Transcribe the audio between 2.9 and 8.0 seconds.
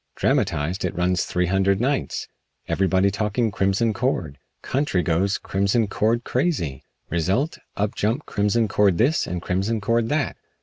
talking Crimson Cord. Country goes Crimson Cord crazy. Result up